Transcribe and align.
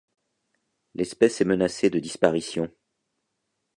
L'espèce 0.95 1.41
est 1.41 1.45
menacée 1.45 1.91
de 1.91 1.99
disparition. 1.99 2.71